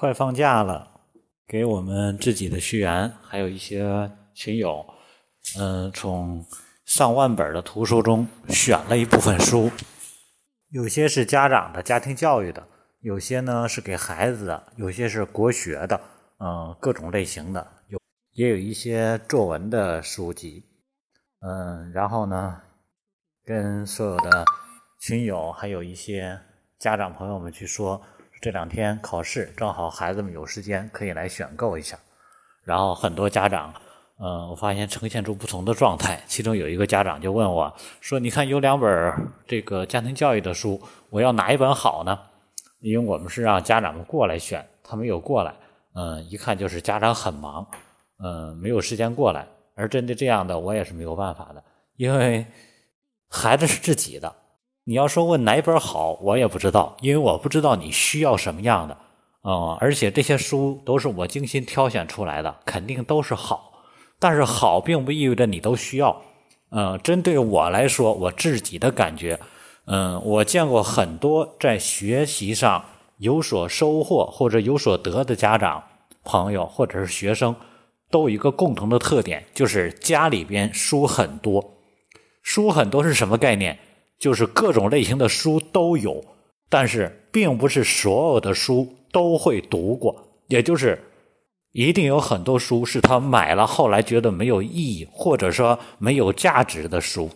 [0.00, 1.02] 快放假了，
[1.46, 4.82] 给我们自己的学员，还有一些群友，
[5.58, 6.42] 嗯，从
[6.86, 9.70] 上万本的图书中选了一部分书，
[10.70, 12.66] 有些是家长的家庭教育的，
[13.00, 16.00] 有些呢是给孩子的，有些是国学的，
[16.38, 18.00] 嗯，各种类型的，有
[18.32, 20.64] 也有一些作文的书籍，
[21.40, 22.58] 嗯，然后呢，
[23.44, 24.46] 跟所有的
[24.98, 26.40] 群友，还有一些
[26.78, 28.00] 家长朋友们去说。
[28.40, 31.98] 这两天考试，正好孩子们有时间，可以来选购一下。
[32.64, 33.74] 然后很多家长，
[34.18, 36.22] 嗯，我发现呈现出不同的状态。
[36.26, 39.14] 其中有一个家长就问我说：“你看有两本
[39.46, 42.18] 这个家庭教育的书，我要哪一本好呢？”
[42.80, 45.54] 因为我们是让家长们过来选，他没有过来。
[45.94, 47.66] 嗯，一看就是家长很忙，
[48.24, 49.46] 嗯，没有时间过来。
[49.74, 51.62] 而针对这样的，我也是没有办法的，
[51.96, 52.46] 因为
[53.28, 54.34] 孩子是自己的。
[54.90, 58.96] 你要说问哪本好，我也不知道，因为我不知道你需要什么样的，
[59.44, 63.84] 嗯，而且这些书都是我精心挑选出来的，肯定都是好。
[64.18, 66.20] 但是好并不意味着你都需要，
[66.72, 69.38] 嗯，针对我来说，我自己的感觉，
[69.84, 72.84] 嗯，我见过很多在学习上
[73.18, 75.84] 有所收获或者有所得的家长
[76.24, 77.54] 朋友或者是学生，
[78.10, 81.76] 都有一个共同的特点，就是家里边书很多。
[82.42, 83.78] 书很多是什么概念？
[84.20, 86.24] 就是各种类型的书都有，
[86.68, 90.14] 但是并不是所有的书都会读过，
[90.46, 91.02] 也就是
[91.72, 97.30] 一定有很多书是他买了后来觉得没有意义或者说没有价值的书。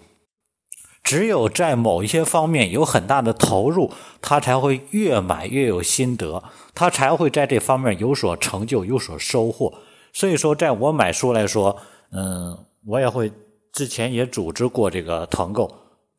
[1.02, 3.90] 只有在某一些方面有很大的投入，
[4.22, 6.42] 他才会越买越有心得，
[6.74, 9.74] 他才会在这方面有所成就、有所收获。
[10.14, 11.76] 所以说，在我买书来说，
[12.10, 13.30] 嗯，我也会
[13.72, 15.70] 之前也组织过这个团购。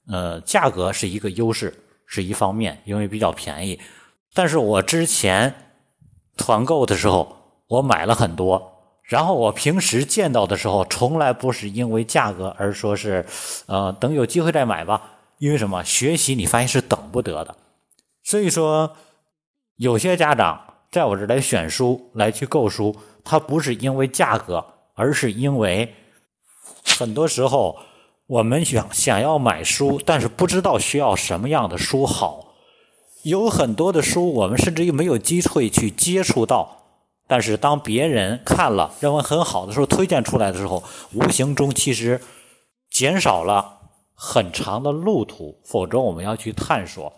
[0.08, 1.74] 呃，价格是一个优势，
[2.06, 3.80] 是一方面，因为比较便宜。
[4.34, 5.54] 但是我之前
[6.38, 13.26] 团购的时候，我买了很多，然后我平时见到的时候，从来不是因为价格，而说是，
[13.66, 15.14] 呃，等有机会再买吧。
[15.40, 15.84] 因为什么？
[15.84, 17.56] 学习你发现是等不得的。
[18.24, 18.96] 所以说，
[19.78, 25.96] 有些家长在我这来选书、来去购书，他不是因为价格，而是因为
[26.98, 27.80] 很多时候。
[28.28, 32.56] 我们想想要买书，但是不知道需要什么样的书好。
[33.24, 36.82] 有很多的书，我们甚至于没有机会去接触到。
[37.28, 42.20] 但是当别人看了认为很好的时候，推荐出来的时候，无形中其实
[42.90, 43.80] 减少了
[44.16, 45.60] 很长的路途。
[45.64, 47.14] 否则我们要去探索。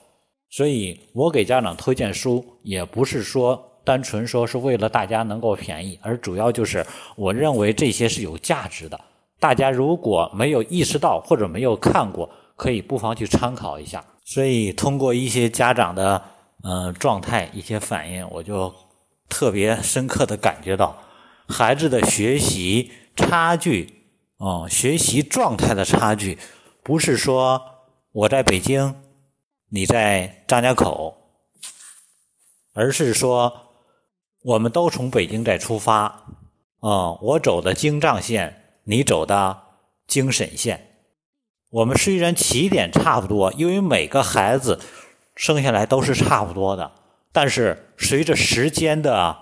[0.49, 6.85] 所以我给家长推荐书，也不是说单纯说是为了大家能够便宜，而主要就是
[7.15, 8.99] 我认为这些是有价值的。
[9.39, 14.03] 大家如果没有意识到或者没有看过，可以不妨去参考一下。
[14.25, 16.21] 所以通过一些家长的
[16.63, 18.73] 嗯状态、一些反应，我就
[19.29, 20.97] 特别深刻的感觉到，
[21.47, 24.03] 孩子的学习差距，
[24.37, 26.37] 哦，学习状态的差距，
[26.83, 27.61] 不是说
[28.11, 28.95] 我在北京，
[29.69, 31.15] 你在张家口，
[32.73, 33.53] 而是说
[34.43, 36.05] 我们都从北京在出发，
[36.79, 38.63] 啊，我走的京藏线。
[38.89, 39.63] 你走的
[40.07, 40.95] 精神线，
[41.71, 44.79] 我们虽然起点差不多，因为每个孩子
[45.35, 46.93] 生下来都是差不多的，
[47.33, 49.39] 但是随着时间的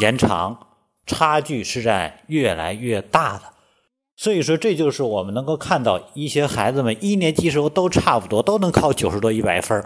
[0.00, 0.68] 延长，
[1.06, 3.42] 差距是在越来越大的。
[4.16, 9.84] 所以说，这就是我们能够看到一些孩子们一年级时候都差不多，都能考九十多、一百分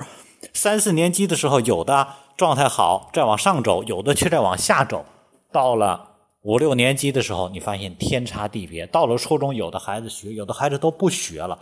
[0.53, 5.05] 三四年级的时候，有的状态好，再往上走；有的却在往下走。
[5.51, 6.10] 到了。
[6.43, 8.87] 五六年级的时候，你发现天差地别。
[8.87, 11.59] 到了初中，有的孩子学，有的孩子都不学了。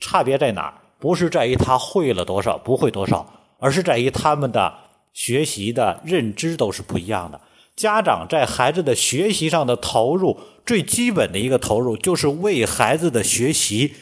[0.00, 0.74] 差别在哪儿？
[0.98, 3.26] 不是在于他会了多少，不会多少，
[3.58, 4.72] 而是在于他们的
[5.12, 7.40] 学习的认知都是不一样的。
[7.76, 13.94] 家长在孩子的学习上的投入，最基本的一个投入，就是为孩子的学习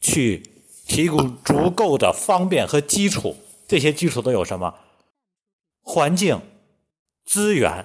[0.00, 0.42] 去
[0.86, 3.36] 提供足够的方便和基础。
[3.66, 4.74] 这些基础都有什么？
[5.82, 6.40] 环境、
[7.26, 7.84] 资源。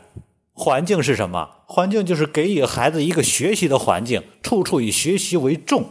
[0.60, 1.50] 环境是什么？
[1.68, 5.86] 环境就是给予孩子一个学习的环境，处处以学习为重，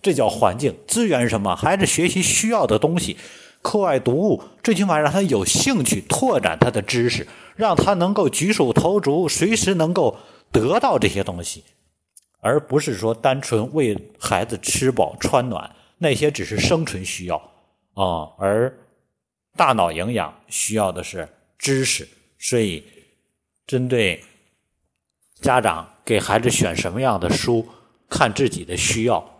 [0.00, 0.74] 这叫环境。
[0.88, 1.54] 资源是什么？
[1.54, 3.18] 孩子学习需要的东西，
[3.60, 10.16] 课外读物，最起码让他有兴趣，拓展他的知识，让他能够举手投足，随时能够
[10.50, 11.62] 得到这些东西，
[12.40, 17.36] 而不是说单纯为孩子吃饱穿暖，那些只是生存需要
[17.92, 18.32] 啊。
[18.38, 18.74] 而
[19.54, 21.28] 大脑营养需要的是
[21.58, 22.82] 知识，所以。
[23.66, 24.22] 针对
[25.40, 27.68] 家长给孩子选什么样的书，
[28.08, 29.33] 看自己的需要。